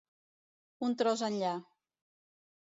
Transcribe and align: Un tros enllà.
Un 0.87 0.95
tros 1.01 1.23
enllà. 1.29 1.53